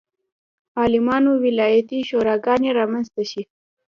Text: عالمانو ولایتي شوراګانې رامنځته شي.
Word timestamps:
عالمانو 0.79 1.31
ولایتي 1.45 1.99
شوراګانې 2.09 2.69
رامنځته 2.79 3.23
شي. 3.31 3.43